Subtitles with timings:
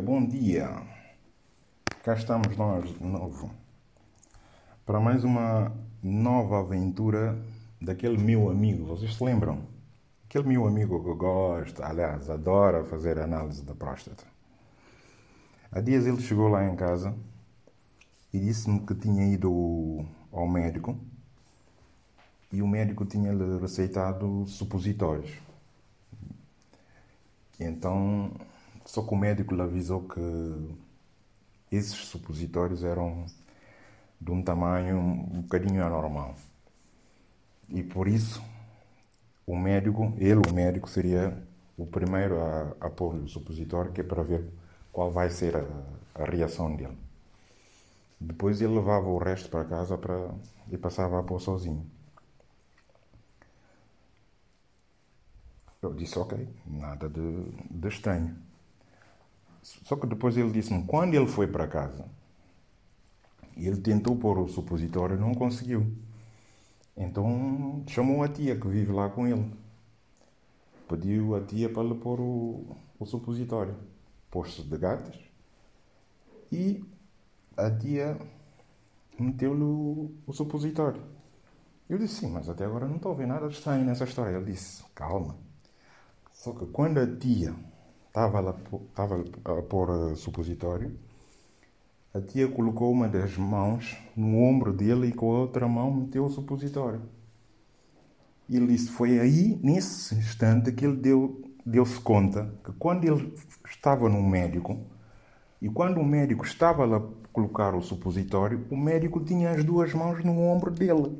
[0.00, 0.82] bom dia.
[2.02, 3.50] Cá estamos nós de novo
[4.86, 5.72] para mais uma
[6.02, 7.38] nova aventura
[7.80, 8.86] daquele meu amigo.
[8.86, 9.66] Vocês se lembram?
[10.24, 14.24] Aquele meu amigo que gosta, aliás, adora fazer análise da próstata.
[15.70, 17.14] Há dias ele chegou lá em casa
[18.32, 20.98] e disse-me que tinha ido ao médico
[22.50, 25.32] e o médico tinha-lhe receitado supositórios.
[27.60, 28.32] Então
[28.84, 30.20] só que o médico lhe avisou que
[31.70, 33.26] esses supositórios eram
[34.20, 36.34] de um tamanho um bocadinho anormal.
[37.68, 38.42] E por isso,
[39.46, 41.36] o médico, ele, o médico, seria
[41.76, 44.44] o primeiro a, a pôr o supositório, que é para ver
[44.92, 45.64] qual vai ser a,
[46.14, 46.96] a reação dele.
[48.20, 50.30] Depois ele levava o resto para casa para,
[50.70, 51.84] e passava a pôr sozinho.
[55.82, 58.36] Eu disse, ok, nada de, de estranho.
[59.62, 62.04] Só que depois ele disse-me, quando ele foi para casa,
[63.56, 65.86] ele tentou pôr o supositório não conseguiu.
[66.96, 69.52] Então chamou a tia que vive lá com ele.
[70.88, 73.76] Pediu a tia para lhe pôr o, o supositório.
[74.30, 75.18] Pôs-se de gatas
[76.50, 76.84] e
[77.56, 78.18] a tia
[79.18, 81.02] meteu-lhe o, o supositório.
[81.88, 84.36] Eu disse, sim, mas até agora não estou a ver nada de estranho nessa história.
[84.36, 85.36] Ele disse, calma.
[86.30, 87.54] Só que quando a tia
[88.12, 88.54] estava,
[88.90, 89.24] estava
[89.58, 90.94] a pôr supositório,
[92.14, 96.26] a tia colocou uma das mãos no ombro dele e com a outra mão meteu
[96.26, 97.00] o supositório.
[98.46, 103.34] E ele disse: Foi aí, nesse instante, que ele deu, deu-se conta que quando ele
[103.66, 104.78] estava no médico
[105.60, 107.02] e quando o médico estava a
[107.32, 111.18] colocar o supositório, o médico tinha as duas mãos no ombro dele.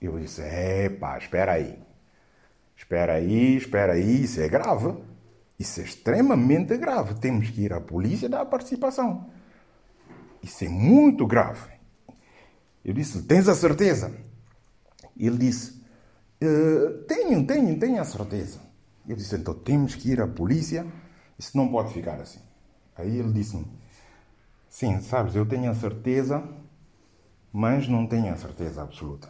[0.00, 1.78] Eu disse: Epá, espera aí.
[2.74, 5.09] Espera aí, espera aí, isso é grave.
[5.60, 7.12] Isso é extremamente grave.
[7.16, 9.30] Temos que ir à polícia dar participação.
[10.42, 11.70] Isso é muito grave.
[12.82, 14.10] Eu disse: Tens a certeza?
[15.18, 15.82] Ele disse:
[16.42, 18.58] uh, Tenho, tenho, tenho a certeza.
[19.06, 20.86] Eu disse: Então temos que ir à polícia.
[21.38, 22.40] Isso não pode ficar assim.
[22.96, 23.66] Aí ele disse-me:
[24.66, 26.42] Sim, sabes, eu tenho a certeza,
[27.52, 29.28] mas não tenho a certeza absoluta.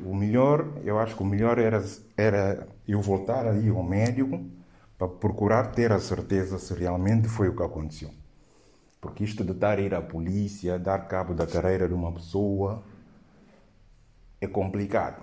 [0.00, 1.84] O melhor, eu acho que o melhor era,
[2.16, 4.56] era eu voltar aí ao médico
[4.98, 8.10] para procurar ter a certeza se realmente foi o que aconteceu.
[9.00, 12.82] Porque isto de estar a ir à polícia, dar cabo da carreira de uma pessoa,
[14.40, 15.22] é complicado.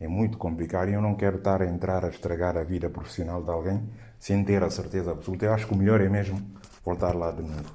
[0.00, 3.40] É muito complicado e eu não quero estar a entrar a estragar a vida profissional
[3.40, 3.88] de alguém
[4.18, 5.44] sem ter a certeza absoluta.
[5.44, 6.40] Eu acho que o melhor é mesmo
[6.84, 7.72] voltar lá de novo.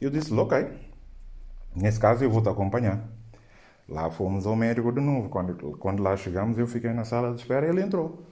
[0.00, 0.68] Eu disse, ok,
[1.74, 3.08] nesse caso eu vou te acompanhar.
[3.88, 5.28] Lá fomos ao médico de novo.
[5.28, 8.22] Quando, quando lá chegamos, eu fiquei na sala de espera e ele entrou.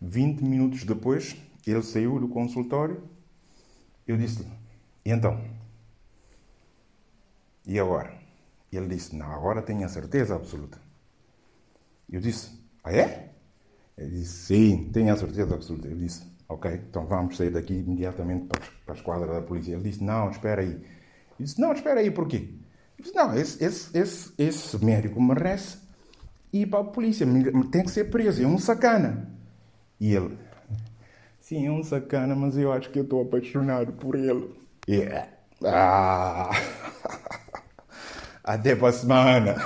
[0.00, 3.02] 20 minutos depois, ele saiu do consultório.
[4.06, 4.48] Eu disse-lhe:
[5.04, 5.42] E então?
[7.66, 8.12] E agora?
[8.70, 10.78] Ele disse: Não, agora tenho a certeza absoluta.
[12.10, 12.50] Eu disse:
[12.82, 13.30] Ah, é?
[13.96, 15.88] Ele disse: Sim, tenho a certeza absoluta.
[15.88, 19.72] Eu disse: Ok, então vamos sair daqui imediatamente para, a esquadra da polícia.
[19.72, 20.72] Ele disse: Não, espera aí.
[20.72, 22.50] Eu disse: Não, espera aí, por quê?
[22.98, 25.78] Eu disse: Não, esse, esse, esse, esse médico merece
[26.52, 27.26] ir para a polícia,
[27.70, 29.33] tem que ser preso, é um sacana.
[30.00, 30.36] E ele,
[31.40, 34.54] sim, é um sacana, mas eu acho que eu estou apaixonado por ele.
[34.88, 35.28] Yeah.
[35.64, 36.50] Ah.
[38.44, 39.56] Até para a semana.